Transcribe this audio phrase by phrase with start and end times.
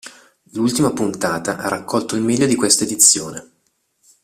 [0.53, 3.51] L'ultima puntata ha raccolto il meglio di questa edizione.